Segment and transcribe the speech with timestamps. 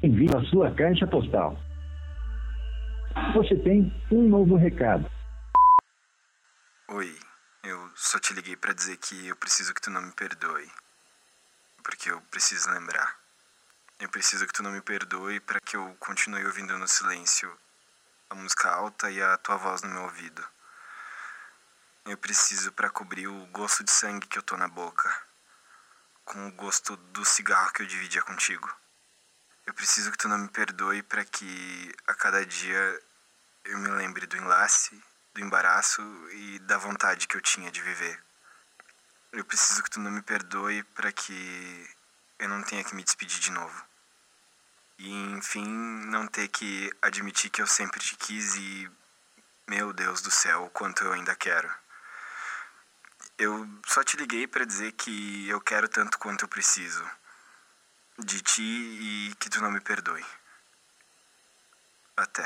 [0.00, 1.58] Envie a sua caixa postal.
[3.34, 5.10] Você tem um novo recado.
[6.90, 7.18] Oi,
[7.64, 10.70] eu só te liguei para dizer que eu preciso que tu não me perdoe.
[11.82, 13.18] Porque eu preciso lembrar.
[13.98, 17.52] Eu preciso que tu não me perdoe para que eu continue ouvindo no silêncio
[18.30, 20.46] a música alta e a tua voz no meu ouvido.
[22.06, 25.12] Eu preciso para cobrir o gosto de sangue que eu tô na boca,
[26.24, 28.72] com o gosto do cigarro que eu dividia contigo.
[29.68, 33.02] Eu preciso que tu não me perdoe para que a cada dia
[33.66, 34.98] eu me lembre do enlace,
[35.34, 36.00] do embaraço
[36.32, 38.18] e da vontade que eu tinha de viver.
[39.30, 41.86] Eu preciso que tu não me perdoe para que
[42.38, 43.84] eu não tenha que me despedir de novo.
[44.96, 45.68] E enfim,
[46.06, 48.90] não ter que admitir que eu sempre te quis e
[49.66, 51.70] meu Deus do céu, o quanto eu ainda quero.
[53.36, 57.06] Eu só te liguei para dizer que eu quero tanto quanto eu preciso
[58.18, 60.24] de ti e que tu não me perdoe.
[62.16, 62.44] Até.